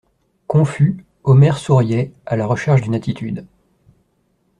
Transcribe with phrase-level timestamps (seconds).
[0.47, 3.45] Confus, Omer souriait, à la recherche d'une attitude.